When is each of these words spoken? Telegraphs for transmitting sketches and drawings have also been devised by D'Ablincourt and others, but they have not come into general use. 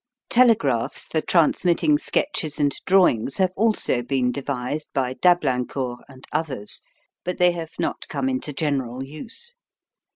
Telegraphs 0.31 1.05
for 1.05 1.21
transmitting 1.21 1.95
sketches 1.99 2.59
and 2.59 2.73
drawings 2.87 3.37
have 3.37 3.51
also 3.55 4.01
been 4.01 4.31
devised 4.31 4.87
by 4.95 5.13
D'Ablincourt 5.13 5.99
and 6.09 6.25
others, 6.31 6.81
but 7.23 7.37
they 7.37 7.51
have 7.51 7.73
not 7.77 8.07
come 8.07 8.27
into 8.27 8.51
general 8.51 9.03
use. 9.03 9.53